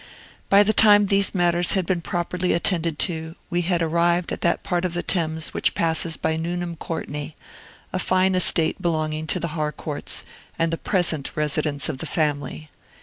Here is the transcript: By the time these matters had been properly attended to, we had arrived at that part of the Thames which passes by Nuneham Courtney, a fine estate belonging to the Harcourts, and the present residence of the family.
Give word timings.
By 0.49 0.63
the 0.63 0.73
time 0.73 1.05
these 1.05 1.35
matters 1.35 1.73
had 1.73 1.85
been 1.85 2.01
properly 2.01 2.53
attended 2.53 2.97
to, 3.05 3.35
we 3.51 3.61
had 3.61 3.83
arrived 3.83 4.31
at 4.31 4.41
that 4.41 4.63
part 4.63 4.83
of 4.83 4.95
the 4.95 5.03
Thames 5.03 5.53
which 5.53 5.75
passes 5.75 6.17
by 6.17 6.37
Nuneham 6.37 6.75
Courtney, 6.75 7.35
a 7.93 7.99
fine 7.99 8.33
estate 8.33 8.81
belonging 8.81 9.27
to 9.27 9.39
the 9.39 9.49
Harcourts, 9.49 10.23
and 10.57 10.73
the 10.73 10.77
present 10.79 11.29
residence 11.35 11.87
of 11.87 11.99
the 11.99 12.07
family. 12.07 12.71